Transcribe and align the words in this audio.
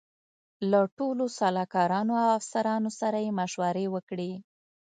له 0.71 0.81
ټولو 0.97 1.25
سلاکارانو 1.37 2.13
او 2.23 2.29
افسرانو 2.39 2.89
سره 2.99 3.17
یې 3.25 3.31
مشورې 3.39 3.85
وکړې. 3.93 4.31